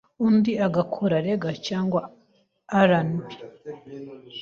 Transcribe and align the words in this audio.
n’undi 0.17 0.51
agakora 0.67 1.15
Reggae 1.25 1.57
cyangwa 1.67 2.01
RnB 2.89 3.25